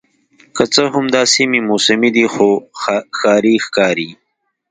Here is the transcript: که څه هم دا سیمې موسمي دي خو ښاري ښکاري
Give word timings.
که 0.55 0.63
څه 0.73 0.83
هم 0.93 1.05
دا 1.15 1.21
سیمې 1.35 1.59
موسمي 1.69 2.09
دي 2.15 2.25
خو 2.33 2.49
ښاري 3.17 3.55
ښکاري 3.65 4.09